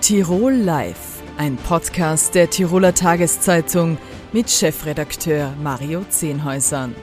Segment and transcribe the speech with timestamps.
[0.00, 3.98] Tirol Live, ein Podcast der Tiroler Tageszeitung
[4.32, 6.94] mit Chefredakteur Mario Zehnhäusern.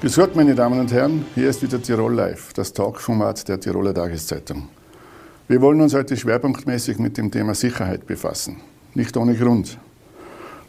[0.00, 3.94] Grüß Gott, meine Damen und Herren, hier ist wieder Tirol Live, das Talkformat der Tiroler
[3.94, 4.68] Tageszeitung.
[5.46, 8.60] Wir wollen uns heute schwerpunktmäßig mit dem Thema Sicherheit befassen.
[8.94, 9.78] Nicht ohne Grund.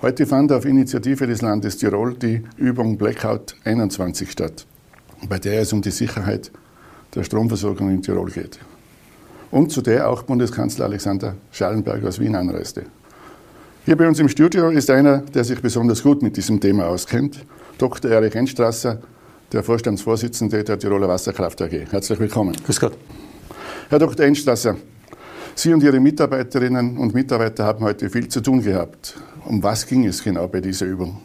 [0.03, 4.67] Heute fand auf Initiative des Landes Tirol die Übung Blackout 21 statt,
[5.27, 6.51] bei der es um die Sicherheit
[7.15, 8.59] der Stromversorgung in Tirol geht.
[9.51, 12.83] Und zu der auch Bundeskanzler Alexander Schallenberg aus Wien anreiste.
[13.85, 17.43] Hier bei uns im Studio ist einer, der sich besonders gut mit diesem Thema auskennt,
[17.77, 18.11] Dr.
[18.11, 18.99] Erich Enstrasser,
[19.51, 21.87] der Vorstandsvorsitzende der Tiroler Wasserkraft AG.
[21.89, 22.55] Herzlich willkommen.
[22.63, 22.95] Grüß Gott.
[23.89, 24.25] Herr Dr.
[24.25, 24.75] Enstrasser,
[25.55, 29.17] Sie und Ihre Mitarbeiterinnen und Mitarbeiter haben heute viel zu tun gehabt.
[29.45, 31.17] Um was ging es genau bei dieser Übung?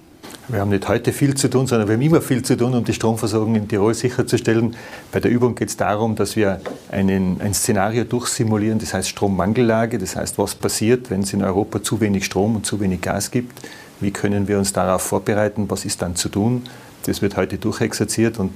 [0.48, 2.84] Wir haben nicht heute viel zu tun, sondern wir haben immer viel zu tun, um
[2.84, 4.76] die Stromversorgung in Tirol sicherzustellen.
[5.10, 9.98] Bei der Übung geht es darum, dass wir einen, ein Szenario durchsimulieren, das heißt Strommangellage,
[9.98, 13.30] das heißt, was passiert, wenn es in Europa zu wenig Strom und zu wenig Gas
[13.30, 13.66] gibt.
[14.00, 15.64] Wie können wir uns darauf vorbereiten?
[15.70, 16.64] Was ist dann zu tun?
[17.06, 18.52] Das wird heute durchexerziert und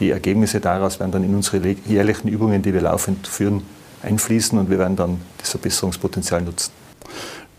[0.00, 3.62] die Ergebnisse daraus werden dann in unsere jährlichen Übungen, die wir laufend führen,
[4.02, 6.72] einfließen und wir werden dann das Verbesserungspotenzial nutzen.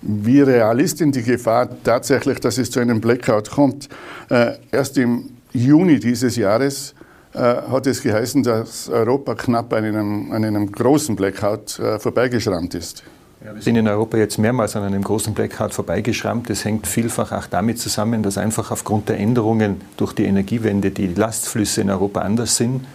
[0.02, 3.90] Wie real ist denn die Gefahr tatsächlich, dass es zu einem Blackout kommt?
[4.30, 6.96] Äh, erst im Juni dieses Jahres
[7.34, 12.76] äh, hat es geheißen, dass Europa knapp an einem, an einem großen Blackout äh, vorbeigeschrammt
[12.76, 13.04] ist.
[13.42, 16.50] Wir sind in Europa jetzt mehrmals an einem großen Blackout vorbeigeschrammt.
[16.50, 21.08] Das hängt vielfach auch damit zusammen, dass einfach aufgrund der Änderungen durch die Energiewende die
[21.08, 22.86] Lastflüsse in Europa anders sind.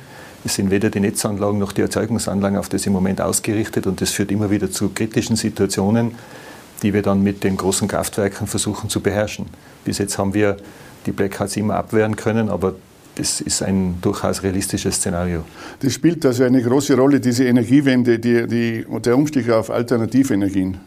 [0.44, 4.10] Es sind weder die Netzanlagen noch die Erzeugungsanlagen auf das im Moment ausgerichtet und das
[4.10, 6.14] führt immer wieder zu kritischen Situationen
[6.84, 9.46] die wir dann mit den großen Kraftwerken versuchen zu beherrschen.
[9.84, 10.58] Bis jetzt haben wir
[11.06, 12.74] die Blackouts immer abwehren können, aber
[13.16, 15.44] das ist ein durchaus realistisches Szenario.
[15.80, 20.78] Das spielt also eine große Rolle, diese Energiewende, die, die, der Umstieg auf Alternativenergien.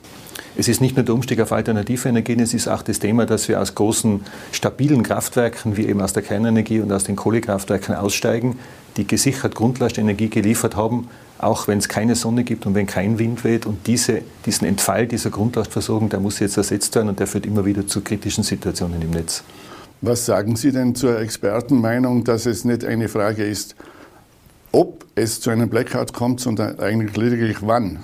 [0.59, 3.47] Es ist nicht nur der Umstieg auf alternative Energien, es ist auch das Thema, dass
[3.47, 4.21] wir aus großen,
[4.51, 8.57] stabilen Kraftwerken, wie eben aus der Kernenergie und aus den Kohlekraftwerken aussteigen,
[8.97, 13.43] die gesichert Grundlastenergie geliefert haben, auch wenn es keine Sonne gibt und wenn kein Wind
[13.43, 13.67] weht.
[13.67, 17.63] Und diese, diesen Entfall dieser Grundlastversorgung, der muss jetzt ersetzt werden und der führt immer
[17.63, 19.43] wieder zu kritischen Situationen im Netz.
[20.01, 23.75] Was sagen Sie denn zur Expertenmeinung, dass es nicht eine Frage ist,
[24.71, 28.03] ob es zu einem Blackout kommt, sondern eigentlich lediglich wann?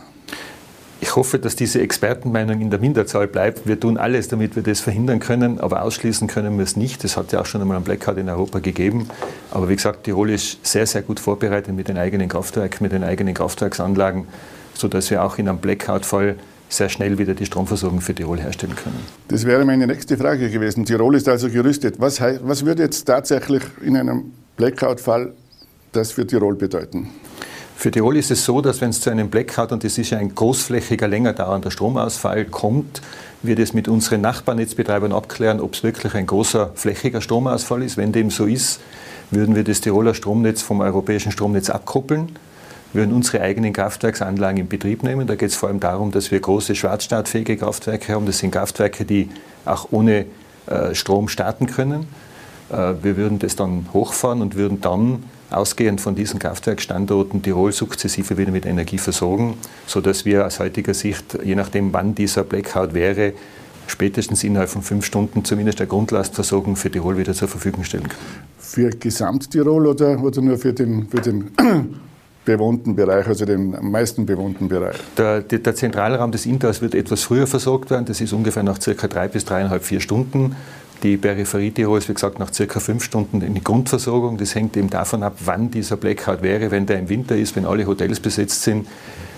[1.04, 3.68] Ich hoffe, dass diese Expertenmeinung in der Minderzahl bleibt.
[3.68, 7.04] Wir tun alles, damit wir das verhindern können, aber ausschließen können wir es nicht.
[7.04, 9.10] Es hat ja auch schon einmal einen Blackout in Europa gegeben.
[9.52, 13.04] Aber wie gesagt, Tirol ist sehr, sehr gut vorbereitet mit den eigenen Kraftwerken, mit den
[13.04, 14.30] eigenen Kraftwerksanlagen,
[14.76, 16.38] sodass wir auch in einem Blackout-Fall
[16.70, 19.04] sehr schnell wieder die Stromversorgung für Tirol herstellen können.
[19.28, 20.86] Das wäre meine nächste Frage gewesen.
[20.86, 21.96] Tirol ist also gerüstet.
[22.00, 25.34] Was, was würde jetzt tatsächlich in einem Blackout-Fall
[25.92, 27.10] das für Tirol bedeuten?
[27.76, 30.18] Für Tirol ist es so, dass wenn es zu einem Blackout, und das ist ja
[30.18, 33.02] ein großflächiger, länger dauernder Stromausfall, kommt,
[33.42, 37.98] wir das mit unseren Nachbarnetzbetreibern abklären, ob es wirklich ein großer, flächiger Stromausfall ist.
[37.98, 38.80] Wenn dem so ist,
[39.32, 42.30] würden wir das Tiroler Stromnetz vom europäischen Stromnetz abkoppeln,
[42.94, 45.28] würden unsere eigenen Kraftwerksanlagen in Betrieb nehmen.
[45.28, 48.26] Da geht es vor allem darum, dass wir große schwarzstartfähige Kraftwerke haben.
[48.26, 49.30] Das sind Kraftwerke, die
[49.66, 50.26] auch ohne
[50.68, 52.08] äh, Strom starten können.
[52.72, 58.38] Äh, wir würden das dann hochfahren und würden dann ausgehend von diesen Kraftwerkstandorten Tirol sukzessive
[58.38, 59.56] wieder mit Energie versorgen,
[59.86, 63.34] sodass wir aus heutiger Sicht, je nachdem wann dieser Blackout wäre,
[63.88, 68.44] spätestens innerhalb von fünf Stunden zumindest der Grundlastversorgung für Tirol wieder zur Verfügung stellen können.
[68.58, 71.52] Für Gesamttirol oder, oder nur für den, für den
[72.46, 74.96] bewohnten Bereich, also den am meisten bewohnten Bereich?
[75.18, 78.06] Der, der, der Zentralraum des Inters wird etwas früher versorgt werden.
[78.06, 80.56] Das ist ungefähr nach circa drei bis dreieinhalb, vier Stunden.
[81.04, 84.38] Die Peripherie Tirols, wie gesagt, nach circa fünf Stunden in die Grundversorgung.
[84.38, 86.72] Das hängt eben davon ab, wann dieser Blackout wäre.
[86.72, 88.88] Wenn der im Winter ist, wenn alle Hotels besetzt sind,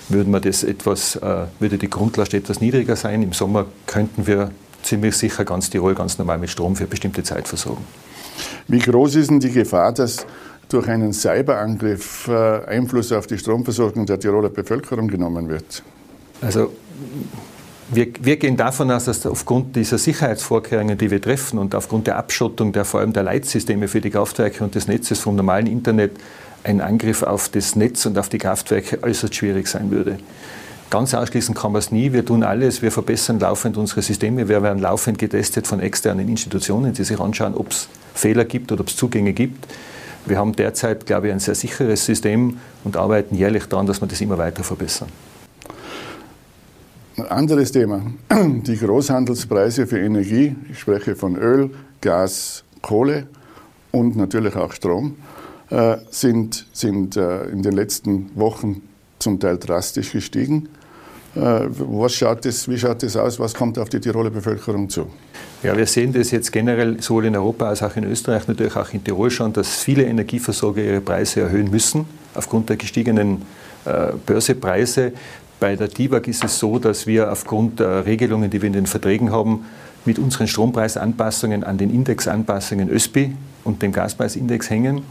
[0.08, 3.24] würde, man das etwas, äh, würde die Grundlast etwas niedriger sein.
[3.24, 4.52] Im Sommer könnten wir
[4.84, 7.84] ziemlich sicher ganz Tirol ganz normal mit Strom für bestimmte Zeit versorgen.
[8.68, 10.28] Wie groß ist denn die Gefahr, dass
[10.70, 15.82] durch einen Cyberangriff äh, Einfluss auf die Stromversorgung der Tiroler Bevölkerung genommen wird?
[16.41, 16.72] Also
[17.90, 22.17] wir, wir, gehen davon aus, dass aufgrund dieser Sicherheitsvorkehrungen, die wir treffen und aufgrund der
[22.17, 26.14] Abschottung der vor allem der Leitsysteme für die Kraftwerke und des Netzes vom normalen Internet
[26.64, 30.17] ein Angriff auf das Netz und auf die Kraftwerke äußerst schwierig sein würde.
[30.90, 32.11] Ganz ausschließen kann man es nie.
[32.11, 32.82] Wir tun alles.
[32.82, 34.47] Wir verbessern laufend unsere Systeme.
[34.47, 38.82] Wir werden laufend getestet von externen Institutionen, die sich anschauen, ob es Fehler gibt oder
[38.82, 39.67] ob es Zugänge gibt.
[40.26, 44.08] Wir haben derzeit, glaube ich, ein sehr sicheres System und arbeiten jährlich daran, dass wir
[44.08, 45.09] das immer weiter verbessern.
[47.17, 51.70] Ein anderes Thema, die Großhandelspreise für Energie, ich spreche von Öl,
[52.02, 53.28] Gas, Kohle
[53.91, 55.16] und natürlich auch Strom,
[55.70, 58.82] äh, sind, sind äh, in den letzten Wochen
[59.17, 60.67] zum Teil drastisch gestiegen.
[61.35, 63.40] was schaut das, wie schaut das aus?
[63.40, 65.08] Was kommt auf die Tiroler Bevölkerung zu?
[65.64, 68.94] Ja, wir sehen das jetzt generell sowohl in Europa als auch in Österreich, natürlich auch
[68.94, 73.41] in Tirol schon, dass viele Energieversorger ihre Preise erhöhen müssen aufgrund der gestiegenen
[73.85, 75.14] äh, Börsepreise.
[75.66, 78.85] Bei der DIVAG ist es so, dass wir aufgrund der Regelungen, die wir in den
[78.85, 79.66] Verträgen haben,
[80.06, 85.02] mit unseren Strompreisanpassungen an den Indexanpassungen ÖSPI und dem Gaspreisindex hängen.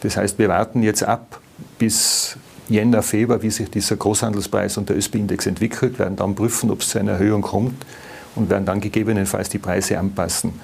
[0.00, 1.40] Das heißt, wir warten jetzt ab
[1.78, 2.36] bis
[2.68, 6.88] Jänner, Februar, wie sich dieser Großhandelspreis und der ÖSPI-Index entwickelt, werden dann prüfen, ob es
[6.88, 7.86] zu einer Erhöhung kommt
[8.34, 10.54] und werden dann gegebenenfalls die Preise anpassen.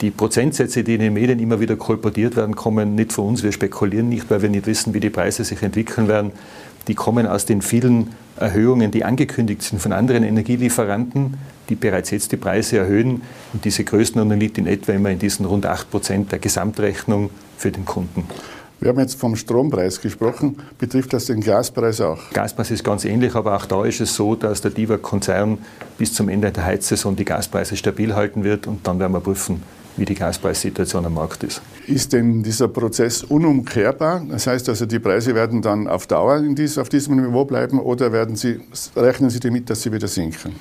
[0.00, 3.42] Die Prozentsätze, die in den Medien immer wieder kolportiert werden, kommen nicht von uns.
[3.42, 6.32] Wir spekulieren nicht, weil wir nicht wissen, wie die Preise sich entwickeln werden.
[6.88, 11.34] Die kommen aus den vielen Erhöhungen, die angekündigt sind von anderen Energielieferanten,
[11.68, 13.20] die bereits jetzt die Preise erhöhen.
[13.52, 17.70] Und diese Größenordnung liegt in etwa immer in diesen rund 8 Prozent der Gesamtrechnung für
[17.70, 18.24] den Kunden.
[18.80, 20.56] Wir haben jetzt vom Strompreis gesprochen.
[20.78, 22.18] Betrifft das den Gaspreis auch?
[22.32, 25.58] Gaspreis ist ganz ähnlich, aber auch da ist es so, dass der DIVA-Konzern
[25.98, 29.62] bis zum Ende der Heizsaison die Gaspreise stabil halten wird und dann werden wir prüfen,
[30.00, 31.60] wie die Gaspreissituation am Markt ist.
[31.86, 34.22] Ist denn dieser Prozess unumkehrbar?
[34.28, 38.10] Das heißt also, die Preise werden dann auf Dauer dies, auf diesem Niveau bleiben oder
[38.10, 38.60] werden Sie,
[38.96, 40.54] rechnen Sie damit, dass sie wieder sinken?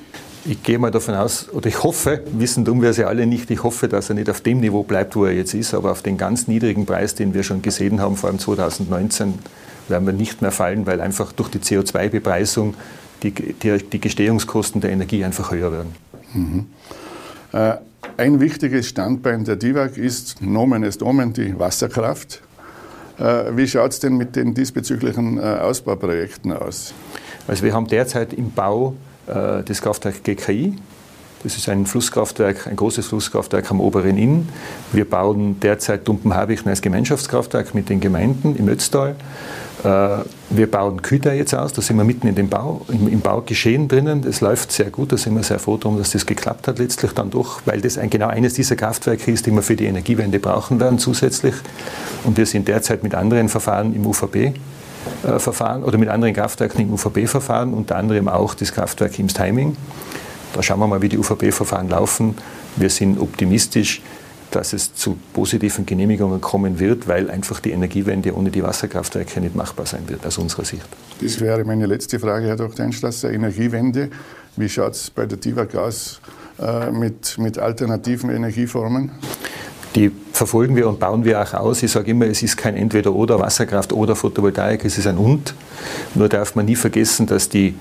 [0.45, 3.49] Ich gehe mal davon aus, oder ich hoffe, wissen tun wir es ja alle nicht,
[3.51, 6.01] ich hoffe, dass er nicht auf dem Niveau bleibt, wo er jetzt ist, aber auf
[6.01, 9.33] den ganz niedrigen Preis, den wir schon gesehen haben, vor allem 2019,
[9.89, 12.75] werden wir nicht mehr fallen, weil einfach durch die CO2-Bepreisung
[13.23, 15.95] die, die, die, Gestehungskosten der Energie einfach höher werden.
[16.33, 16.65] Mhm.
[17.51, 17.77] Äh,
[18.19, 22.41] ein wichtiges Standbein der DIVAG ist Nomen est Omen, die Wasserkraft.
[23.17, 26.93] Äh, wie schaut es denn mit den diesbezüglichen äh, Ausbauprojekten aus?
[27.47, 28.95] Also wir haben derzeit im Bau
[29.25, 30.75] äh, das Kraftwerk GKI.
[31.43, 34.49] Das ist ein Flusskraftwerk, ein großes Flusskraftwerk am oberen Inn.
[34.91, 39.15] Wir bauen derzeit Dumpenhabichten als Gemeinschaftskraftwerk mit den Gemeinden im Ötztal.
[39.83, 43.21] Äh, wir bauen Küter jetzt aus, da sind wir mitten in dem Bau, im, im
[43.21, 44.21] Baugeschehen drinnen.
[44.21, 47.11] Das läuft sehr gut, da sind wir sehr froh darum, dass das geklappt hat letztlich
[47.13, 50.39] dann doch, weil das ein, genau eines dieser Kraftwerke ist, die wir für die Energiewende
[50.39, 51.55] brauchen werden zusätzlich.
[52.23, 56.81] Und wir sind derzeit mit anderen Verfahren im UVB äh, Verfahren oder mit anderen Kraftwerken
[56.81, 59.77] im UVB-Verfahren, unter anderem auch das Kraftwerk im Timing.
[60.53, 62.35] Da schauen wir mal, wie die UVB-Verfahren laufen.
[62.75, 64.01] Wir sind optimistisch,
[64.51, 69.55] dass es zu positiven Genehmigungen kommen wird, weil einfach die Energiewende ohne die Wasserkraftwerke nicht
[69.55, 70.85] machbar sein wird, aus unserer Sicht.
[71.21, 72.85] Das wäre meine letzte Frage, Herr Dr.
[72.85, 73.31] Einstrasser.
[73.31, 74.09] Energiewende,
[74.55, 76.21] wie schaut es bei der DIVAG aus
[76.59, 79.11] äh, mit, mit alternativen Energieformen?
[79.95, 81.81] Die verfolgen wir und bauen wir auch aus.
[81.83, 85.53] Ich sage immer, es ist kein Entweder-Oder, Wasserkraft oder Photovoltaik, es ist ein Und.
[86.15, 87.73] Nur darf man nie vergessen, dass die,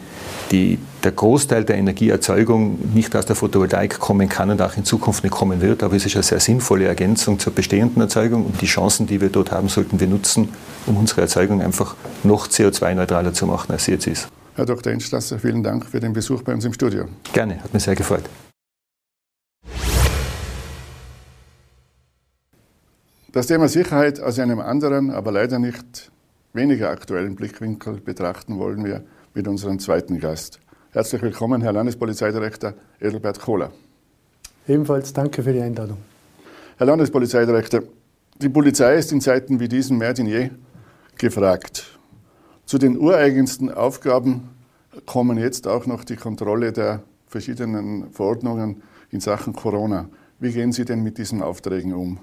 [0.51, 5.23] die, der Großteil der Energieerzeugung nicht aus der Photovoltaik kommen kann und auch in Zukunft
[5.23, 5.83] nicht kommen wird.
[5.83, 9.29] Aber es ist eine sehr sinnvolle Ergänzung zur bestehenden Erzeugung und die Chancen, die wir
[9.29, 10.49] dort haben, sollten wir nutzen,
[10.87, 11.95] um unsere Erzeugung einfach
[12.25, 14.29] noch CO2-neutraler zu machen, als sie jetzt ist.
[14.55, 14.93] Herr Dr.
[14.93, 17.05] Enstrasser, vielen Dank für den Besuch bei uns im Studio.
[17.33, 18.25] Gerne, hat mich sehr gefreut.
[23.31, 26.11] Das Thema Sicherheit aus einem anderen, aber leider nicht
[26.55, 29.05] weniger aktuellen Blickwinkel betrachten wollen wir
[29.35, 30.61] mit unserem zweiten Gast.
[30.93, 33.71] Herzlich willkommen, Herr Landespolizeidirektor Edelbert Kohler.
[34.67, 35.99] Ebenfalls danke für die Einladung.
[36.79, 37.83] Herr Landespolizeidirektor,
[38.41, 40.49] die Polizei ist in Zeiten wie diesen mehr denn je
[41.19, 41.99] gefragt.
[42.65, 44.49] Zu den ureigensten Aufgaben
[45.05, 50.09] kommen jetzt auch noch die Kontrolle der verschiedenen Verordnungen in Sachen Corona.
[50.41, 52.21] Wie gehen Sie denn mit diesen Aufträgen um?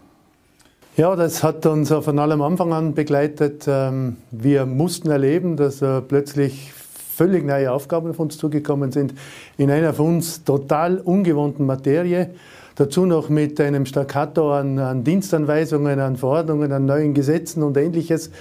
[0.98, 3.66] Ja, das hat uns von allem Anfang an begleitet.
[3.68, 6.72] Ähm, wir mussten erleben, dass äh, plötzlich
[7.14, 9.14] völlig neue Aufgaben auf uns zugekommen sind,
[9.58, 12.30] in einer für uns total ungewohnten Materie.
[12.76, 18.32] Dazu noch mit einem Staccato an, an Dienstanweisungen, an Verordnungen, an neuen Gesetzen und ähnliches.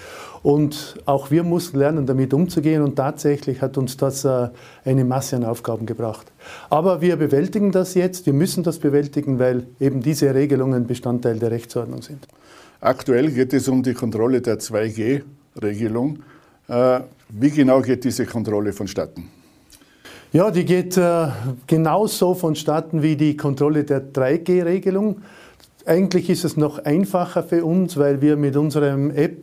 [0.44, 4.50] Und auch wir mussten lernen, damit umzugehen und tatsächlich hat uns das äh,
[4.84, 6.30] eine Masse an Aufgaben gebracht.
[6.68, 11.50] Aber wir bewältigen das jetzt, wir müssen das bewältigen, weil eben diese Regelungen Bestandteil der
[11.50, 12.28] Rechtsordnung sind.
[12.82, 16.18] Aktuell geht es um die Kontrolle der 2G-Regelung.
[16.68, 19.30] Äh, wie genau geht diese Kontrolle vonstatten?
[20.30, 21.28] Ja, die geht äh,
[21.66, 25.22] genauso vonstatten wie die Kontrolle der 3G-Regelung.
[25.86, 29.42] Eigentlich ist es noch einfacher für uns, weil wir mit unserem App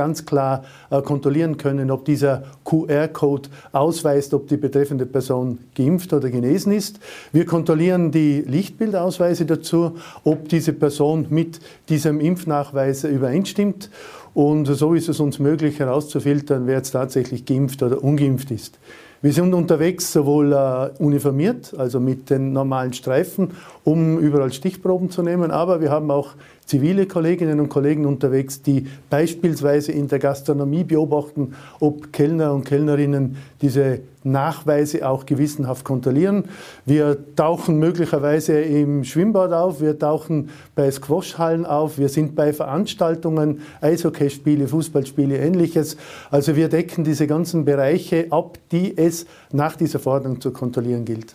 [0.00, 6.30] ganz klar äh, kontrollieren können, ob dieser QR-Code ausweist, ob die betreffende Person geimpft oder
[6.30, 7.00] genesen ist.
[7.32, 13.90] Wir kontrollieren die Lichtbildausweise dazu, ob diese Person mit diesem Impfnachweis übereinstimmt.
[14.32, 18.78] Und so ist es uns möglich herauszufiltern, wer jetzt tatsächlich geimpft oder ungeimpft ist.
[19.20, 23.50] Wir sind unterwegs sowohl äh, uniformiert, also mit den normalen Streifen,
[23.84, 26.30] um überall Stichproben zu nehmen, aber wir haben auch
[26.66, 33.36] zivile Kolleginnen und Kollegen unterwegs, die beispielsweise in der Gastronomie beobachten, ob Kellner und Kellnerinnen
[33.60, 36.44] diese Nachweise auch gewissenhaft kontrollieren.
[36.86, 43.62] Wir tauchen möglicherweise im Schwimmbad auf, wir tauchen bei Squashhallen auf, wir sind bei Veranstaltungen,
[43.80, 45.96] Eishockeyspiele, Fußballspiele, ähnliches.
[46.30, 51.34] Also wir decken diese ganzen Bereiche ab, die es nach dieser Verordnung zu kontrollieren gilt.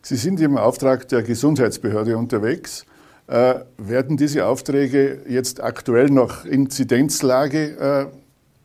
[0.00, 2.86] Sie sind im Auftrag der Gesundheitsbehörde unterwegs.
[3.32, 8.06] Äh, werden diese Aufträge jetzt aktuell noch Inzidenzlage äh,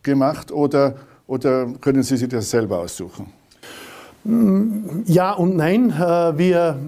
[0.02, 0.96] gemacht oder,
[1.26, 3.32] oder können Sie sich das selber aussuchen?
[5.06, 5.88] Ja und nein.
[5.88, 6.78] Äh, wir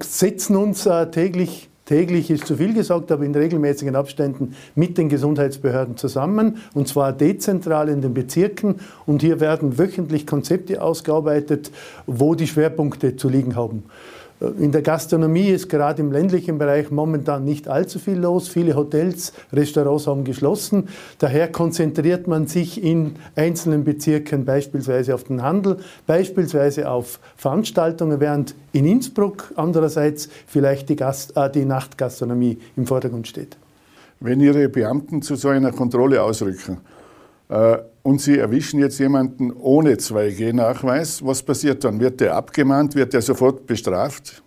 [0.00, 5.08] setzen uns äh, täglich täglich ist zu viel gesagt, aber in regelmäßigen Abständen mit den
[5.08, 8.80] Gesundheitsbehörden zusammen, und zwar dezentral in den Bezirken.
[9.06, 11.70] Und hier werden wöchentlich Konzepte ausgearbeitet,
[12.06, 13.84] wo die Schwerpunkte zu liegen haben.
[14.38, 18.48] In der Gastronomie ist gerade im ländlichen Bereich momentan nicht allzu viel los.
[18.48, 20.88] Viele Hotels, Restaurants haben geschlossen.
[21.18, 28.54] Daher konzentriert man sich in einzelnen Bezirken beispielsweise auf den Handel, beispielsweise auf Veranstaltungen, während
[28.72, 33.56] in Innsbruck andererseits vielleicht die, Gast, äh, die Nachtgastronomie im Vordergrund steht.
[34.20, 36.96] Wenn Ihre Beamten zu so einer Kontrolle ausrücken, äh,
[37.48, 42.00] und Sie erwischen jetzt jemanden ohne 2G-Nachweis, was passiert dann?
[42.00, 42.94] Wird der abgemahnt?
[42.94, 44.42] Wird der sofort bestraft?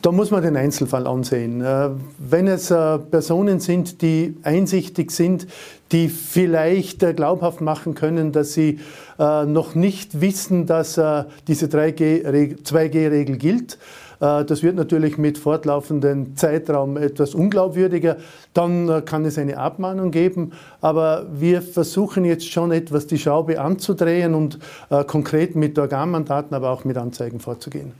[0.00, 1.60] Da muss man den Einzelfall ansehen.
[1.60, 5.46] Äh, wenn es äh, Personen sind, die einsichtig sind,
[5.92, 8.78] die vielleicht glaubhaft machen können, dass sie
[9.18, 11.00] noch nicht wissen, dass
[11.48, 13.76] diese 2G-Regel gilt, äh,
[14.20, 18.16] das wird natürlich mit fortlaufendem Zeitraum etwas unglaubwürdiger.
[18.52, 20.52] Dann äh, kann es eine Abmahnung geben.
[20.80, 24.58] Aber wir versuchen jetzt schon etwas die Schraube anzudrehen und
[24.90, 27.92] äh, konkret mit Organmandaten, aber auch mit Anzeigen vorzugehen.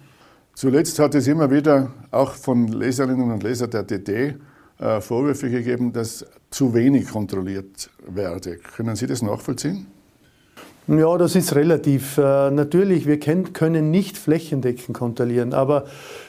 [0.54, 4.34] Zuletzt hat es immer wieder auch von Leserinnen und Lesern der DD
[5.00, 8.58] Vorwürfe gegeben, dass zu wenig kontrolliert werde.
[8.58, 9.88] Können Sie das nachvollziehen?
[10.90, 12.16] Ja, das ist relativ.
[12.16, 15.84] Äh, natürlich, wir können nicht flächendeckend kontrollieren, aber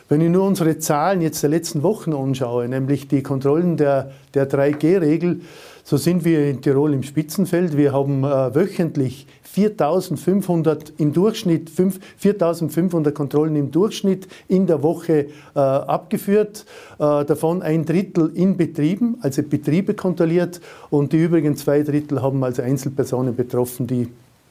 [0.09, 4.49] wenn ich nur unsere Zahlen jetzt der letzten Wochen anschaue, nämlich die Kontrollen der, der
[4.49, 5.39] 3G-Regel,
[5.85, 7.77] so sind wir in Tirol im Spitzenfeld.
[7.77, 15.59] Wir haben äh, wöchentlich 4.500 im Durchschnitt, 4.500 Kontrollen im Durchschnitt in der Woche äh,
[15.59, 16.65] abgeführt.
[16.97, 22.61] Davon ein Drittel in Betrieben, also Betriebe kontrolliert und die übrigen zwei Drittel haben also
[22.61, 24.09] Einzelpersonen betroffen, die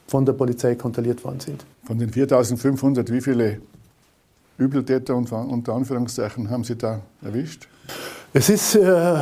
[0.09, 1.65] von der Polizei kontrolliert worden sind.
[1.85, 3.61] Von den 4.500, wie viele
[4.57, 7.69] Übeltäter unter Anführungszeichen haben Sie da erwischt?
[8.33, 9.21] Es ist äh,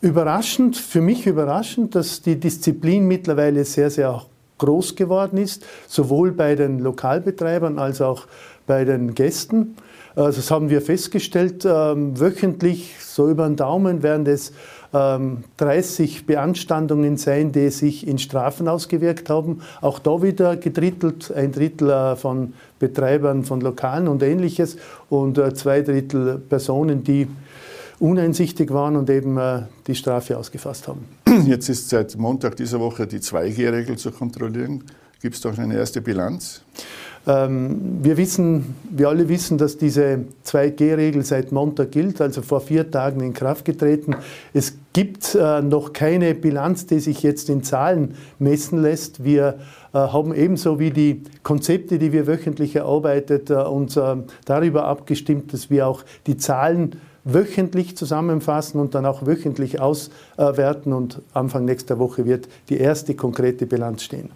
[0.00, 4.22] überraschend, für mich überraschend, dass die Disziplin mittlerweile sehr, sehr
[4.58, 8.26] groß geworden ist, sowohl bei den Lokalbetreibern als auch
[8.66, 9.76] bei den Gästen.
[10.16, 11.64] Äh, das haben wir festgestellt.
[11.64, 14.52] Ähm, wöchentlich, so über den Daumen, werden es
[14.92, 19.60] 30 ähm, Beanstandungen sein, die sich in Strafen ausgewirkt haben.
[19.80, 24.76] Auch da wieder gedrittelt, ein Drittel äh, von Betreibern von Lokalen und ähnliches
[25.10, 27.28] und äh, zwei Drittel Personen, die
[27.98, 31.04] uneinsichtig waren und eben äh, die Strafe ausgefasst haben.
[31.46, 34.84] Jetzt ist seit Montag dieser Woche die 2G-Regel zu kontrollieren.
[35.20, 36.62] Gibt es doch eine erste Bilanz?
[37.28, 42.90] Ähm, wir wissen, wir alle wissen, dass diese 2G-Regel seit Montag gilt, also vor vier
[42.90, 44.16] Tagen in Kraft getreten.
[44.54, 49.24] Es gibt äh, noch keine Bilanz, die sich jetzt in Zahlen messen lässt.
[49.24, 49.58] Wir
[49.92, 54.00] äh, haben ebenso wie die Konzepte, die wir wöchentlich erarbeitet, äh, uns
[54.46, 60.94] darüber abgestimmt, dass wir auch die Zahlen wöchentlich zusammenfassen und dann auch wöchentlich auswerten.
[60.94, 64.30] Und Anfang nächster Woche wird die erste konkrete Bilanz stehen.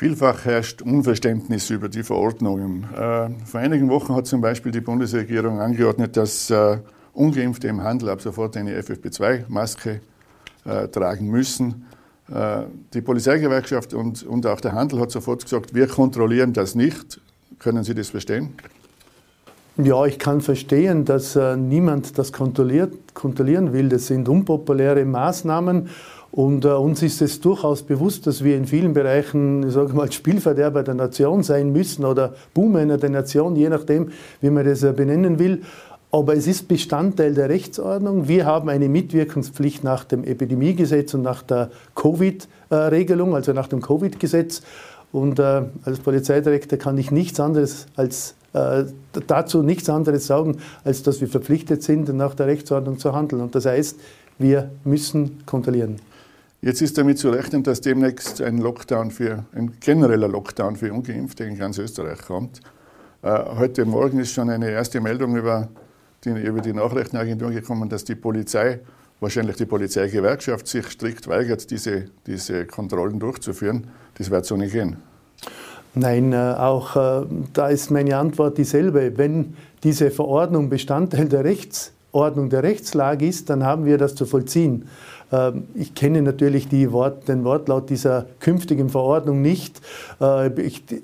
[0.00, 2.84] Vielfach herrscht Unverständnis über die Verordnungen.
[2.84, 6.78] Äh, vor einigen Wochen hat zum Beispiel die Bundesregierung angeordnet, dass äh,
[7.12, 10.00] Ungeimpfte im Handel ab sofort eine FFP2-Maske
[10.64, 11.84] äh, tragen müssen.
[12.94, 17.20] Die Polizeigewerkschaft und, und auch der Handel hat sofort gesagt, wir kontrollieren das nicht.
[17.58, 18.54] Können Sie das verstehen?
[19.76, 23.88] Ja, ich kann verstehen, dass niemand das kontrolliert, kontrollieren will.
[23.88, 25.88] Das sind unpopuläre Maßnahmen
[26.32, 30.10] und äh, uns ist es durchaus bewusst, dass wir in vielen Bereichen, ich sage mal,
[30.12, 34.10] Spielverderber der Nation sein müssen oder Buhmänner der Nation, je nachdem,
[34.40, 35.62] wie man das äh, benennen will.
[36.12, 38.28] Aber es ist Bestandteil der Rechtsordnung.
[38.28, 44.62] Wir haben eine Mitwirkungspflicht nach dem Epidemiegesetz und nach der Covid-Regelung, also nach dem Covid-Gesetz.
[45.12, 48.84] Und äh, als Polizeidirektor kann ich nichts anderes als äh,
[49.26, 53.42] dazu nichts anderes sagen, als dass wir verpflichtet sind, nach der Rechtsordnung zu handeln.
[53.42, 53.96] Und das heißt,
[54.38, 55.96] wir müssen kontrollieren.
[56.62, 61.44] Jetzt ist damit zu rechnen, dass demnächst ein Lockdown für, ein genereller Lockdown für Ungeimpfte
[61.44, 62.60] in ganz Österreich kommt.
[63.22, 65.68] Äh, heute Morgen ist schon eine erste Meldung über
[66.22, 68.80] die, über die Nachrichtenagentur gekommen, dass die Polizei,
[69.20, 73.86] wahrscheinlich die Polizeigewerkschaft, sich strikt weigert, diese, diese Kontrollen durchzuführen.
[74.18, 74.96] Das wird so nicht gehen.
[75.94, 79.16] Nein, äh, auch äh, da ist meine Antwort dieselbe.
[79.16, 84.86] Wenn diese Verordnung Bestandteil der Rechtsordnung, der Rechtslage ist, dann haben wir das zu vollziehen.
[85.32, 89.80] Ähm, ich kenne natürlich Wort, den Wortlaut dieser künftigen Verordnung nicht,
[90.20, 90.50] äh,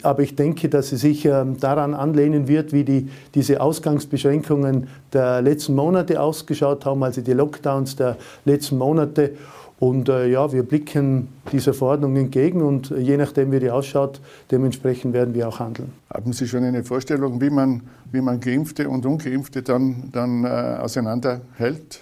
[0.02, 5.42] aber ich denke, dass sie sich ähm, daran anlehnen wird, wie die, diese Ausgangsbeschränkungen der
[5.42, 9.32] letzten Monate ausgeschaut haben, also die Lockdowns der letzten Monate.
[9.78, 15.12] Und äh, ja, wir blicken dieser Verordnung entgegen und je nachdem, wie die ausschaut, dementsprechend
[15.12, 15.92] werden wir auch handeln.
[16.12, 20.78] Haben Sie schon eine Vorstellung, wie man, wie man Geimpfte und Ungeimpfte dann, dann äh,
[20.80, 22.00] auseinanderhält?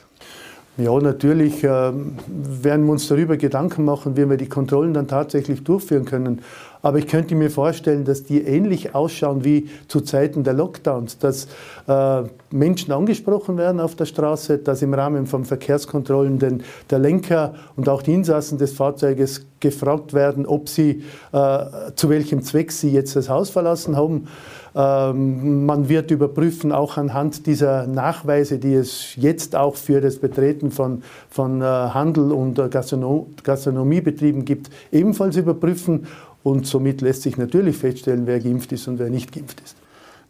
[0.77, 5.63] Ja, natürlich äh, werden wir uns darüber Gedanken machen, wie wir die Kontrollen dann tatsächlich
[5.63, 6.43] durchführen können.
[6.85, 11.49] Aber ich könnte mir vorstellen, dass die ähnlich ausschauen wie zu Zeiten der Lockdowns, dass
[11.89, 17.55] äh, Menschen angesprochen werden auf der Straße, dass im Rahmen von Verkehrskontrollen den, der Lenker
[17.77, 21.59] und auch die Insassen des Fahrzeuges gefragt werden, ob sie, äh,
[21.97, 24.29] zu welchem Zweck sie jetzt das Haus verlassen haben.
[24.77, 30.71] Ähm, man wird überprüfen, auch anhand dieser Nachweise, die es jetzt auch für das Betreten
[30.71, 36.07] von, von äh, Handel und äh, Gastronomiebetrieben gibt, ebenfalls überprüfen.
[36.45, 39.77] Und somit lässt sich natürlich feststellen, wer geimpft ist und wer nicht geimpft ist.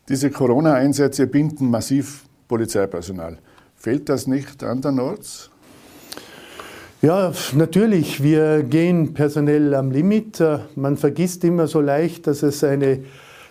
[0.08, 3.38] Diese Corona-Einsätze binden massiv Polizeipersonal.
[3.74, 5.50] Fehlt das nicht andernorts?
[7.02, 8.22] Ja, natürlich.
[8.22, 10.40] Wir gehen personell am Limit.
[10.40, 13.00] Äh, man vergisst immer so leicht, dass es eine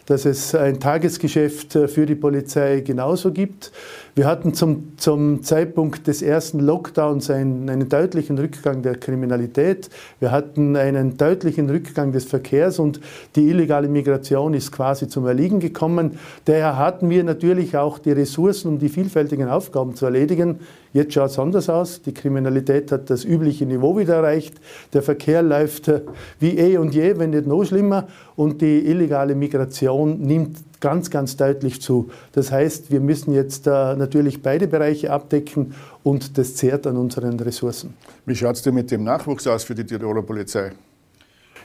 [0.05, 3.71] dass es ein Tagesgeschäft äh, für die Polizei genauso gibt.
[4.15, 9.89] Wir hatten zum, zum Zeitpunkt des ersten Lockdowns einen, einen, deutlichen Rückgang der Kriminalität.
[10.19, 12.99] Wir hatten einen deutlichen Rückgang des Verkehrs und
[13.35, 16.19] die illegale Migration ist quasi zum Erliegen gekommen.
[16.45, 20.59] Daher hatten wir natürlich auch die Ressourcen, um die vielfältigen Aufgaben zu erledigen.
[20.93, 22.03] Jetzt schaut es anders aus.
[22.03, 24.53] Die Kriminalität hat das übliche Niveau wieder erreicht.
[24.93, 26.01] Der Verkehr läuft äh,
[26.39, 28.07] wie eh und je, wenn nicht noch schlimmer.
[28.35, 32.09] Und die illegale Migration nimmt ganz, ganz deutlich zu.
[32.33, 37.39] Das heißt, wir müssen jetzt äh, natürlich beide Bereiche abdecken und das zehrt an unseren
[37.39, 37.93] Ressourcen.
[38.25, 40.73] Wie schaut es denn mit dem Nachwuchs aus für die Tiroler Polizei?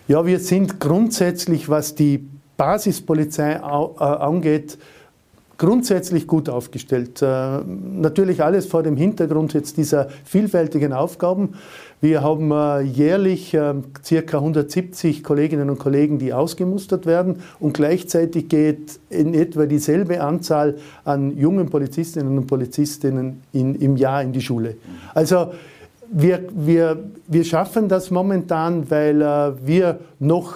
[0.06, 4.78] Ja, wir sind grundsätzlich, was die Basispolizei äh, angeht,
[5.58, 7.20] grundsätzlich gut aufgestellt.
[7.20, 11.54] Äh, natürlich alles vor dem Hintergrund jetzt dieser vielfältigen Aufgaben.
[12.00, 13.74] Wir haben äh, jährlich äh,
[14.08, 14.38] ca.
[14.38, 21.36] 170 Kolleginnen und Kollegen, die ausgemustert werden und gleichzeitig geht in etwa dieselbe Anzahl an
[21.36, 24.76] jungen Polizistinnen und Polizistinnen in, im Jahr in die Schule.
[25.12, 25.52] Also
[26.10, 29.20] wir, wir, wir schaffen das momentan, weil
[29.64, 30.54] wir noch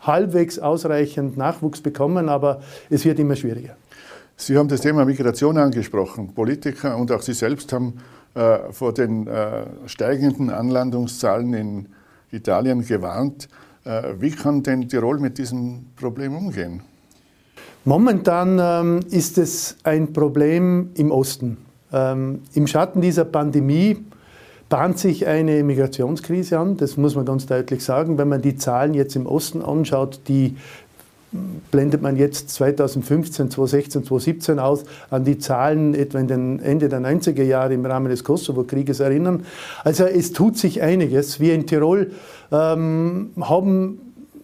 [0.00, 3.76] halbwegs ausreichend Nachwuchs bekommen, aber es wird immer schwieriger.
[4.36, 6.34] Sie haben das Thema Migration angesprochen.
[6.34, 7.94] Politiker und auch Sie selbst haben
[8.34, 11.88] äh, vor den äh, steigenden Anlandungszahlen in
[12.30, 13.48] Italien gewarnt.
[13.84, 16.82] Äh, wie kann denn Tirol mit diesem Problem umgehen?
[17.84, 21.56] Momentan ähm, ist es ein Problem im Osten.
[21.92, 23.98] Ähm, Im Schatten dieser Pandemie
[24.68, 28.16] bahnt sich eine Migrationskrise an, das muss man ganz deutlich sagen.
[28.16, 30.56] Wenn man die Zahlen jetzt im Osten anschaut, die
[31.70, 37.00] blendet man jetzt 2015, 2016, 2017 aus, an die Zahlen etwa in den Ende der
[37.00, 39.44] 90er Jahre im Rahmen des Kosovo-Krieges erinnern.
[39.82, 41.40] Also es tut sich einiges.
[41.40, 42.12] Wir in Tirol
[42.50, 43.98] ähm, haben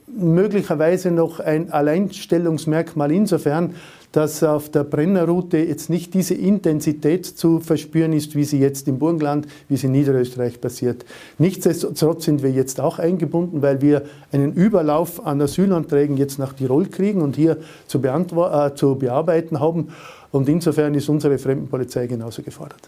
[0.07, 3.75] möglicherweise noch ein Alleinstellungsmerkmal insofern,
[4.13, 8.99] dass auf der Brennerroute jetzt nicht diese Intensität zu verspüren ist, wie sie jetzt im
[8.99, 11.05] Burgenland, wie sie in Niederösterreich passiert.
[11.39, 16.87] Nichtsdestotrotz sind wir jetzt auch eingebunden, weil wir einen Überlauf an Asylanträgen jetzt nach Tirol
[16.87, 19.89] kriegen und hier zu, äh, zu bearbeiten haben.
[20.31, 22.81] Und insofern ist unsere Fremdenpolizei genauso gefordert.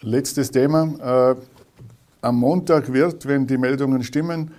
[0.00, 1.34] Letztes Thema.
[1.34, 1.40] Äh,
[2.22, 4.50] am Montag wird, wenn die Meldungen stimmen,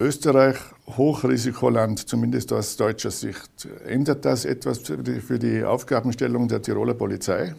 [0.00, 0.56] Österreich
[0.96, 3.68] Hochrisikoland, zumindest aus deutscher Sicht.
[3.86, 7.54] Ändert das etwas für die Aufgabenstellung der Tiroler Polizei?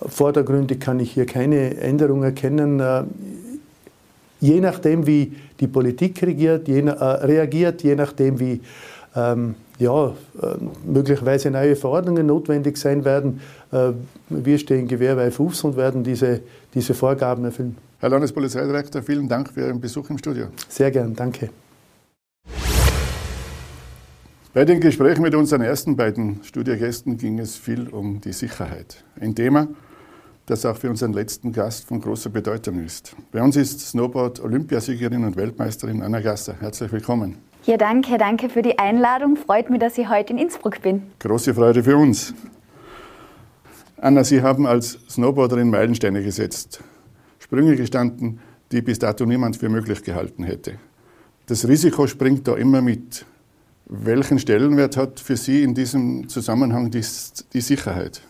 [0.00, 2.80] Vordergründig kann ich hier keine Änderung erkennen.
[2.80, 3.04] Äh,
[4.40, 8.60] je nachdem, wie die Politik regiert, je, äh, reagiert, je nachdem, wie
[9.14, 10.12] ähm, ja, äh,
[10.86, 13.40] möglicherweise neue Verordnungen notwendig sein werden,
[13.72, 13.92] äh,
[14.28, 16.40] wir stehen Gewehr bei Fuß und werden diese,
[16.74, 17.76] diese Vorgaben erfüllen.
[17.98, 20.46] Herr Landespolizeidirektor, vielen Dank für Ihren Besuch im Studio.
[20.68, 21.50] Sehr gern, danke.
[24.52, 29.04] Bei den Gesprächen mit unseren ersten beiden Studiogästen ging es viel um die Sicherheit.
[29.20, 29.68] Ein Thema,
[30.46, 33.14] das auch für unseren letzten Gast von großer Bedeutung ist.
[33.30, 36.56] Bei uns ist Snowboard-Olympiasiegerin und Weltmeisterin Anna Gasser.
[36.58, 37.36] Herzlich willkommen.
[37.64, 39.36] Ja, danke, danke für die Einladung.
[39.36, 41.02] Freut mich, dass ich heute in Innsbruck bin.
[41.20, 42.34] Große Freude für uns.
[43.98, 46.82] Anna, Sie haben als Snowboarderin Meilensteine gesetzt,
[47.38, 48.40] Sprünge gestanden,
[48.72, 50.72] die bis dato niemand für möglich gehalten hätte.
[51.46, 53.24] Das Risiko springt da immer mit.
[53.92, 57.04] Welchen Stellenwert hat für Sie in diesem Zusammenhang die,
[57.52, 58.20] die Sicherheit?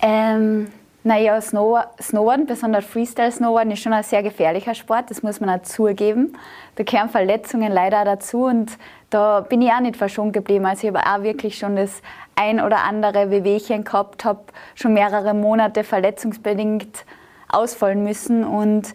[0.00, 0.68] Ähm,
[1.02, 5.62] naja, Snow Snowboarden, besonders Freestyle-Snowboarden, ist schon ein sehr gefährlicher Sport, das muss man auch
[5.62, 6.34] zugeben.
[6.76, 8.78] Da gehören Verletzungen leider dazu und
[9.10, 10.66] da bin ich auch nicht verschont geblieben.
[10.66, 12.00] Also ich habe auch wirklich schon das
[12.36, 14.44] ein oder andere Wehwehchen gehabt, habe
[14.76, 17.04] schon mehrere Monate verletzungsbedingt
[17.48, 18.94] ausfallen müssen und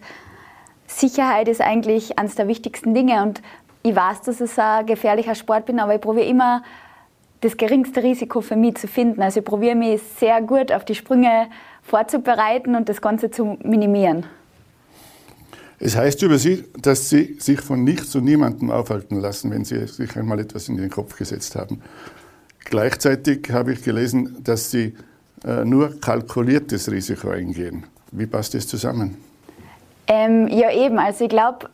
[0.88, 3.42] Sicherheit ist eigentlich eines der wichtigsten Dinge und
[3.82, 6.62] ich weiß, dass es ein gefährlicher Sport bin, aber ich probiere immer
[7.40, 9.22] das geringste Risiko für mich zu finden.
[9.22, 11.48] Also ich probiere mich sehr gut auf die Sprünge
[11.82, 14.26] vorzubereiten und das Ganze zu minimieren.
[15.80, 19.86] Es heißt über Sie, dass Sie sich von nichts und niemandem aufhalten lassen, wenn Sie
[19.86, 21.80] sich einmal etwas in den Kopf gesetzt haben.
[22.64, 24.96] Gleichzeitig habe ich gelesen, dass Sie
[25.44, 27.86] äh, nur kalkuliertes Risiko eingehen.
[28.10, 29.16] Wie passt das zusammen?
[30.08, 30.98] Ähm, ja, eben.
[30.98, 31.68] Also ich glaube,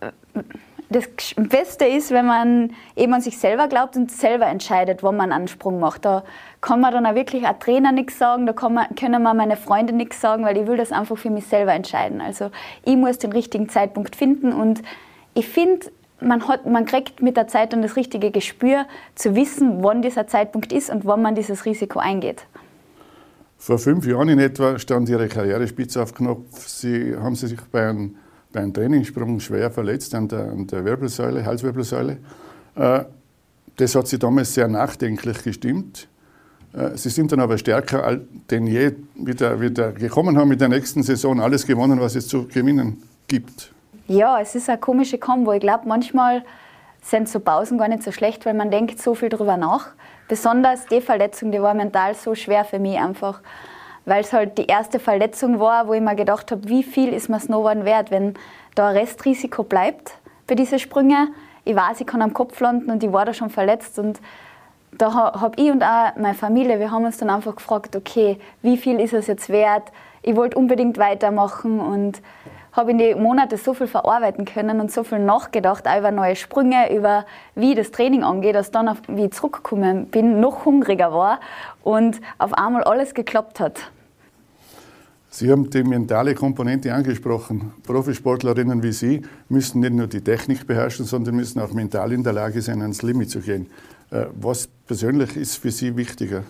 [0.90, 1.04] das
[1.36, 5.48] Beste ist, wenn man eben an sich selber glaubt und selber entscheidet, wann man einen
[5.48, 6.04] Sprung macht.
[6.04, 6.24] Da
[6.60, 9.92] kann man dann auch wirklich ein Trainer nichts sagen, da man, können mir meine Freunde
[9.92, 12.20] nichts sagen, weil ich will das einfach für mich selber entscheiden.
[12.20, 12.50] Also
[12.84, 14.82] ich muss den richtigen Zeitpunkt finden und
[15.34, 15.86] ich finde,
[16.20, 20.26] man, hat, man kriegt mit der Zeit dann das richtige Gespür, zu wissen, wann dieser
[20.26, 22.46] Zeitpunkt ist und wann man dieses Risiko eingeht.
[23.58, 26.68] Vor fünf Jahren in etwa stand Ihre Karrierespitze auf Knopf.
[26.68, 28.16] Sie haben Sie sich bei einem
[28.54, 32.18] bei einem Trainingssprung schwer verletzt an der, an der Wirbelsäule, Halswirbelsäule.
[32.76, 33.00] Äh,
[33.76, 36.06] das hat sie damals sehr nachdenklich gestimmt.
[36.72, 41.02] Äh, sie sind dann aber stärker denn je wieder, wieder gekommen, haben mit der nächsten
[41.02, 43.72] Saison alles gewonnen, was es zu gewinnen gibt.
[44.06, 45.52] Ja, es ist eine komische Kombo.
[45.52, 46.44] Ich glaube, manchmal
[47.02, 49.88] sind so Pausen gar nicht so schlecht, weil man denkt so viel darüber nach.
[50.28, 53.40] Besonders die Verletzung, die war mental so schwer für mich einfach
[54.06, 57.28] weil es halt die erste Verletzung war, wo ich mir gedacht habe, wie viel ist
[57.28, 58.34] mir Snowboarden wert, wenn
[58.74, 60.12] da ein Restrisiko bleibt
[60.46, 61.34] bei diesen Sprüngen.
[61.64, 64.20] Ich weiß, ich kann am Kopf landen und ich war da schon verletzt und
[64.92, 68.76] da habe ich und auch meine Familie, wir haben uns dann einfach gefragt, okay, wie
[68.76, 69.90] viel ist es jetzt wert?
[70.22, 72.22] Ich wollte unbedingt weitermachen und
[72.72, 76.36] habe in den Monaten so viel verarbeiten können und so viel nachgedacht, auch über neue
[76.36, 81.40] Sprünge, über wie das Training angeht, dass dann, wie ich zurückgekommen bin, noch hungriger war
[81.82, 83.80] und auf einmal alles geklappt hat.
[85.36, 87.72] Sie haben die mentale Komponente angesprochen.
[87.82, 92.32] Profisportlerinnen wie Sie müssen nicht nur die Technik beherrschen, sondern müssen auch mental in der
[92.32, 93.66] Lage sein, ans Limit zu gehen.
[94.12, 96.44] Äh, was persönlich ist für Sie wichtiger?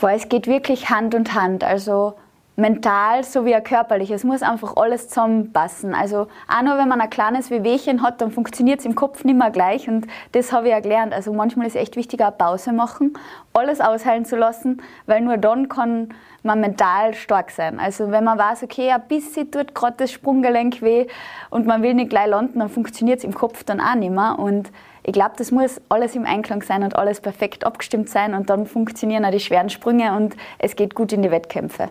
[0.00, 1.62] Boah, es geht wirklich Hand in Hand.
[1.62, 2.14] Also
[2.56, 4.10] mental sowie auch körperlich.
[4.10, 5.94] Es muss einfach alles zusammenpassen.
[5.94, 9.36] Also auch nur wenn man ein kleines Wehwehchen hat, dann funktioniert es im Kopf nicht
[9.36, 11.12] mehr gleich und das habe ich ja gelernt.
[11.12, 13.14] Also manchmal ist es echt wichtig, eine Pause machen,
[13.54, 17.80] alles ausheilen zu lassen, weil nur dann kann man mental stark sein.
[17.80, 21.06] Also wenn man weiß, okay, ein bisschen tut gerade das Sprunggelenk weh
[21.50, 24.38] und man will nicht gleich landen, dann funktioniert es im Kopf dann auch nicht mehr
[24.38, 24.70] und
[25.02, 28.66] ich glaube, das muss alles im Einklang sein und alles perfekt abgestimmt sein und dann
[28.66, 31.88] funktionieren auch die schweren Sprünge und es geht gut in die Wettkämpfe.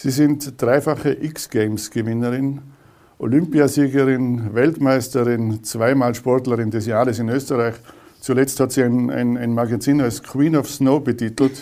[0.00, 2.62] Sie sind dreifache X-Games-Gewinnerin,
[3.18, 7.74] Olympiasiegerin, Weltmeisterin, zweimal Sportlerin des Jahres in Österreich.
[8.20, 11.60] Zuletzt hat sie ein, ein, ein Magazin als Queen of Snow betitelt.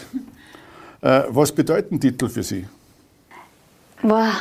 [1.01, 2.67] Äh, was bedeuten Titel für Sie?
[4.03, 4.33] Boah.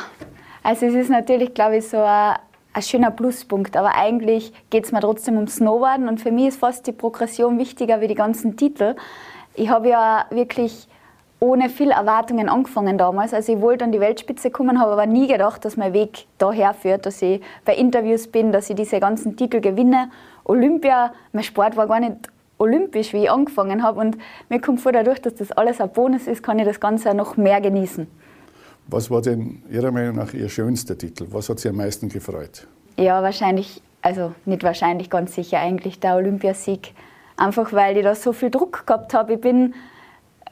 [0.62, 2.36] Also es ist natürlich, glaube ich, so ein,
[2.73, 6.60] ein schöner Pluspunkt, aber eigentlich geht es mir trotzdem um Snowboarden und für mich ist
[6.60, 8.97] fast die Progression wichtiger wie die ganzen Titel.
[9.53, 10.89] Ich habe ja wirklich
[11.39, 13.34] ohne viel Erwartungen angefangen damals.
[13.34, 16.74] Also ich wollte an die Weltspitze kommen, habe aber nie gedacht, dass mein Weg daher
[16.74, 20.10] führt, dass ich bei Interviews bin, dass ich diese ganzen Titel gewinne.
[20.45, 22.15] Olympia, mein Sport war gar nicht
[22.58, 24.00] olympisch, wie ich angefangen habe.
[24.00, 24.17] Und
[24.50, 27.38] mir kommt vor, dadurch, dass das alles ein Bonus ist, kann ich das Ganze noch
[27.38, 28.08] mehr genießen.
[28.88, 31.28] Was war denn Ihrer Meinung nach Ihr schönster Titel?
[31.32, 32.67] Was hat Sie am meisten gefreut?
[32.98, 36.93] Ja, wahrscheinlich, also nicht wahrscheinlich, ganz sicher eigentlich der Olympiasieg.
[37.36, 39.34] Einfach weil ich da so viel Druck gehabt habe.
[39.34, 39.74] Ich bin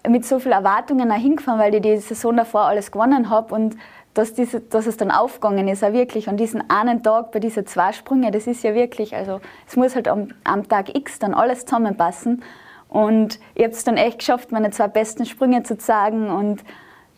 [0.08, 3.78] mit so vielen Erwartungen auch hingefahren, weil ich die Saison davor alles gewonnen habe und
[4.14, 7.66] dass, diese, dass es dann aufgegangen ist, auch wirklich an diesem einen Tag bei diesen
[7.66, 11.34] zwei Sprüngen, das ist ja wirklich, also es muss halt am, am Tag X dann
[11.34, 12.44] alles zusammenpassen
[12.90, 16.64] und ich habe es dann echt geschafft, meine zwei besten Sprünge zu zeigen und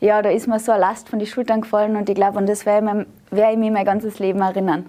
[0.00, 2.46] ja, da ist mir so eine Last von den Schultern gefallen und ich glaube, an
[2.46, 4.86] das werde ich, werd ich mich mein ganzes Leben erinnern.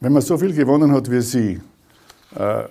[0.00, 1.60] Wenn man so viel gewonnen hat wie Sie,
[2.36, 2.64] äh,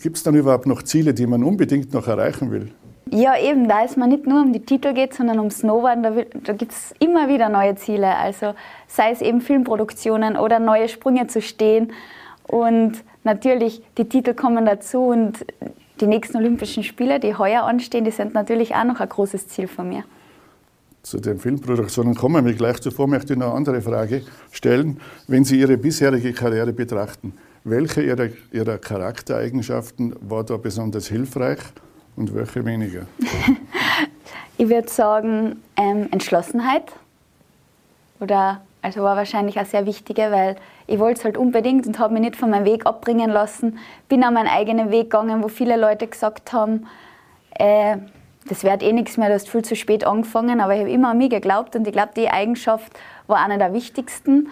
[0.00, 2.72] gibt es dann überhaupt noch Ziele, die man unbedingt noch erreichen will?
[3.06, 6.12] Ja, eben, da es mir nicht nur um die Titel geht, sondern um Snowboarden, da,
[6.44, 8.14] da gibt es immer wieder neue Ziele.
[8.16, 8.54] Also
[8.86, 11.92] sei es eben Filmproduktionen oder neue Sprünge zu stehen.
[12.46, 15.44] Und natürlich, die Titel kommen dazu und
[16.00, 19.66] die nächsten Olympischen Spiele, die heuer anstehen, die sind natürlich auch noch ein großes Ziel
[19.66, 20.04] von mir.
[21.02, 22.80] zu den Filmproduktionen kommen wir gleich.
[22.80, 25.00] Zuvor möchte ich noch eine andere Frage stellen.
[25.26, 27.32] Wenn Sie Ihre bisherige Karriere betrachten,
[27.64, 31.58] welche Ihrer, Ihrer Charaktereigenschaften war da besonders hilfreich
[32.20, 33.06] und welche weniger?
[34.58, 36.92] ich würde sagen, ähm, Entschlossenheit.
[38.20, 40.56] Oder, also war wahrscheinlich auch sehr wichtige, weil
[40.86, 43.78] ich wollte es halt unbedingt und habe mich nicht von meinem Weg abbringen lassen.
[44.08, 46.86] Bin an meinen eigenen Weg gegangen, wo viele Leute gesagt haben,
[47.58, 47.96] äh,
[48.48, 51.10] das wird eh nichts mehr, du hast viel zu spät angefangen, aber ich habe immer
[51.10, 52.92] an mich geglaubt und ich glaube, die Eigenschaft
[53.28, 54.48] war eine der wichtigsten.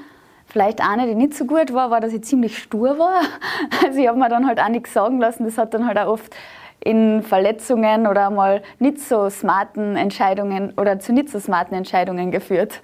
[0.47, 3.21] Vielleicht eine, die nicht so gut war, war, dass ich ziemlich stur war.
[3.85, 5.45] Also ich habe mir dann halt auch nichts sagen lassen.
[5.45, 6.35] Das hat dann halt auch oft
[6.81, 12.81] in Verletzungen oder mal nicht so smarten Entscheidungen oder zu nicht so smarten Entscheidungen geführt.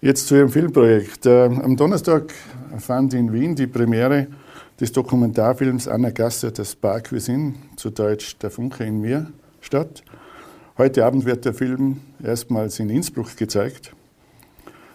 [0.00, 1.26] Jetzt zu Ihrem Filmprojekt.
[1.26, 2.32] Äh, am Donnerstag
[2.78, 4.26] fand in Wien die Premiere
[4.80, 9.28] des Dokumentarfilms Anna Gasser, das Bar Cuisine, zu Deutsch Der Funke in mir,
[9.60, 10.02] statt.
[10.76, 13.94] Heute Abend wird der Film erstmals in Innsbruck gezeigt.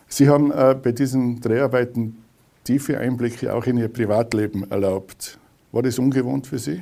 [0.10, 2.24] Sie haben äh, bei diesen Dreharbeiten
[2.64, 5.38] tiefe Einblicke auch in Ihr Privatleben erlaubt.
[5.72, 6.82] War das ungewohnt für Sie?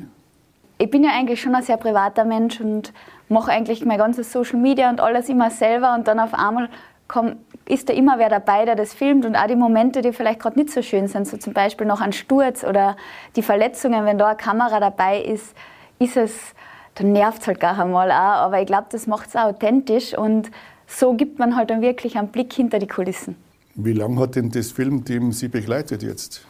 [0.77, 2.91] Ich bin ja eigentlich schon ein sehr privater Mensch und
[3.29, 6.69] mache eigentlich mein ganzes Social Media und alles immer selber und dann auf einmal
[7.07, 10.39] komm, ist da immer wer dabei, der das filmt und auch die Momente, die vielleicht
[10.39, 12.95] gerade nicht so schön sind, so zum Beispiel noch ein Sturz oder
[13.35, 15.55] die Verletzungen, wenn da eine Kamera dabei ist,
[15.99, 16.53] ist es,
[16.95, 20.51] dann nervt es halt gar einmal auch, aber ich glaube, das macht es authentisch und
[20.87, 23.35] so gibt man halt dann wirklich einen Blick hinter die Kulissen.
[23.75, 26.45] Wie lange hat denn das Filmteam Sie begleitet jetzt?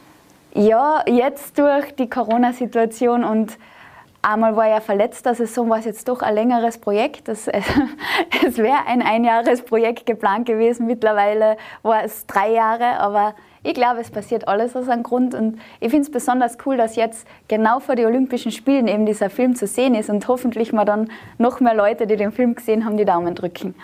[0.54, 3.58] Ja, jetzt durch die Corona-Situation und
[4.26, 7.28] einmal war ja verletzt, also so war es jetzt doch ein längeres Projekt.
[7.28, 7.48] Das,
[8.46, 14.10] es wäre ein Einjahresprojekt geplant gewesen, mittlerweile war es drei Jahre, aber ich glaube, es
[14.10, 17.96] passiert alles aus einem Grund und ich finde es besonders cool, dass jetzt genau vor
[17.96, 21.74] den Olympischen Spielen eben dieser Film zu sehen ist und hoffentlich mal dann noch mehr
[21.74, 23.74] Leute, die den Film gesehen haben, die Daumen drücken.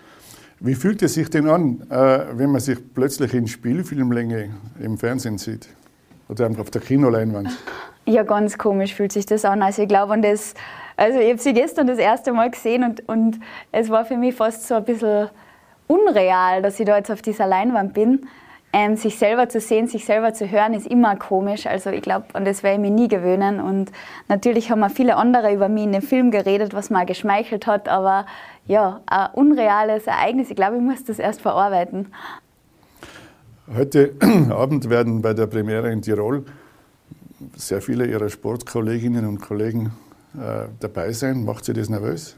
[0.60, 4.50] Wie fühlt es sich denn an, äh, wenn man sich plötzlich in Spielfilmlänge
[4.80, 5.68] im Fernsehen sieht?
[6.28, 7.50] Oder einfach auf der Kinoleinwand?
[8.04, 9.62] Ja, ganz komisch fühlt sich das an.
[9.62, 10.54] Also ich glaube an das,
[10.96, 14.34] also ich habe sie gestern das erste Mal gesehen und, und es war für mich
[14.34, 15.28] fast so ein bisschen
[15.86, 18.26] unreal, dass ich da jetzt auf dieser Leinwand bin.
[18.74, 21.66] Ähm, sich selber zu sehen, sich selber zu hören, ist immer komisch.
[21.66, 23.60] Also ich glaube, an das werde ich mich nie gewöhnen.
[23.60, 23.92] Und
[24.28, 27.88] natürlich haben auch viele andere über mich in dem Film geredet, was mal geschmeichelt hat.
[27.90, 28.24] Aber
[28.66, 30.48] ja, ein unreales Ereignis.
[30.48, 32.12] Ich glaube, ich muss das erst verarbeiten.
[33.76, 34.14] Heute
[34.50, 36.46] Abend werden bei der Premiere in Tirol
[37.56, 39.92] sehr viele Ihrer Sportkolleginnen und Kollegen
[40.34, 41.44] äh, dabei sein.
[41.44, 42.36] Macht Sie das nervös?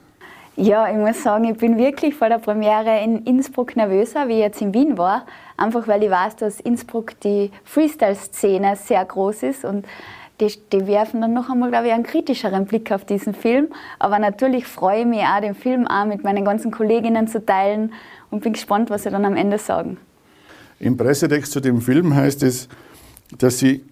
[0.57, 4.39] Ja, ich muss sagen, ich bin wirklich vor der Premiere in Innsbruck nervöser, wie ich
[4.39, 5.27] jetzt in Wien war.
[5.57, 9.85] Einfach weil ich weiß, dass Innsbruck die Freestyle-Szene sehr groß ist und
[10.41, 13.69] die, die werfen dann noch einmal, glaube ich, einen kritischeren Blick auf diesen Film.
[13.99, 17.93] Aber natürlich freue ich mich auch, den Film auch mit meinen ganzen Kolleginnen zu teilen
[18.31, 19.97] und bin gespannt, was sie dann am Ende sagen.
[20.79, 22.69] Im Pressetext zu dem Film heißt es,
[23.39, 23.85] dass Sie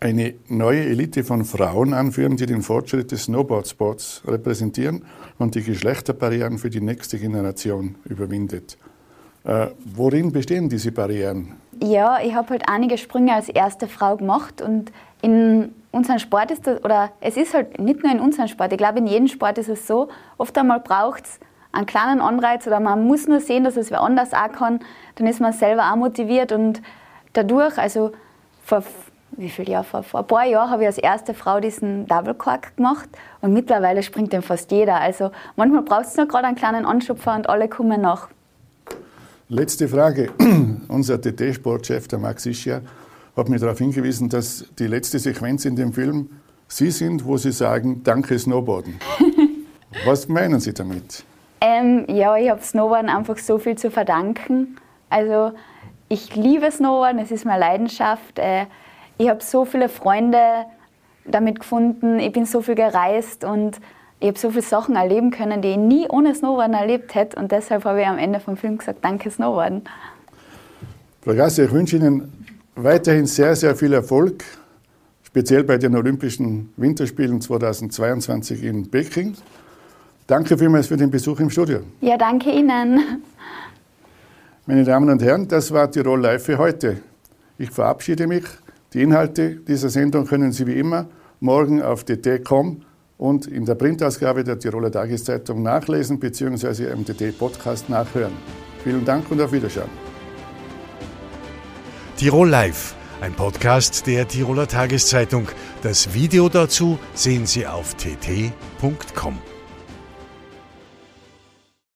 [0.00, 5.04] eine neue Elite von Frauen anführen, die den Fortschritt des Snowboardsports repräsentieren
[5.38, 8.78] und die Geschlechterbarrieren für die nächste Generation überwindet.
[9.44, 11.54] Äh, worin bestehen diese Barrieren?
[11.82, 14.90] Ja, ich habe halt einige Sprünge als erste Frau gemacht und
[15.22, 18.78] in unserem Sport ist das, oder es ist halt nicht nur in unserem Sport, ich
[18.78, 20.08] glaube in jedem Sport ist es so,
[20.38, 21.40] oft einmal braucht es
[21.72, 24.80] einen kleinen Anreiz oder man muss nur sehen, dass es wer anders auch kann,
[25.16, 26.82] dann ist man selber auch motiviert und
[27.32, 28.12] dadurch, also
[28.64, 28.82] vor
[29.32, 32.34] wie viel Jahr vor, vor ein paar Jahren habe ich als erste Frau diesen Double
[32.34, 33.08] Cork gemacht
[33.40, 35.00] und mittlerweile springt den fast jeder.
[35.00, 38.28] Also manchmal braucht es nur gerade einen kleinen Anschubfer und alle kommen nach.
[39.48, 40.30] Letzte Frage.
[40.88, 42.82] Unser TT-Sportchef, der Max Ischia,
[43.36, 46.30] hat mich darauf hingewiesen, dass die letzte Sequenz in dem Film
[46.68, 49.00] Sie sind, wo Sie sagen, danke Snowboarden.
[50.04, 51.24] Was meinen Sie damit?
[51.60, 54.76] Ähm, ja, ich habe Snowboarden einfach so viel zu verdanken.
[55.08, 55.50] Also
[56.08, 58.38] ich liebe Snowboarden, es ist meine Leidenschaft.
[58.38, 58.66] Äh,
[59.20, 60.64] ich habe so viele Freunde
[61.26, 63.78] damit gefunden, ich bin so viel gereist und
[64.18, 67.38] ich habe so viele Sachen erleben können, die ich nie ohne Snowboarden erlebt hätte.
[67.38, 69.82] Und deshalb habe ich am Ende vom Film gesagt, danke Snowboarden.
[71.20, 72.32] Frau Gassi, ich wünsche Ihnen
[72.76, 74.42] weiterhin sehr, sehr viel Erfolg,
[75.22, 79.34] speziell bei den Olympischen Winterspielen 2022 in Peking.
[80.26, 81.80] Danke vielmals für den Besuch im Studio.
[82.00, 83.20] Ja, danke Ihnen.
[84.64, 87.02] Meine Damen und Herren, das war Tirol Live für heute.
[87.58, 88.44] Ich verabschiede mich.
[88.92, 92.82] Die Inhalte dieser Sendung können Sie wie immer morgen auf dt.com
[93.18, 96.90] und in der Printausgabe der Tiroler Tageszeitung nachlesen bzw.
[96.90, 98.32] im DT-Podcast nachhören.
[98.82, 99.90] Vielen Dank und auf Wiedersehen.
[102.16, 105.48] Tirol Live, ein Podcast der Tiroler Tageszeitung.
[105.82, 109.38] Das Video dazu sehen Sie auf tt.com.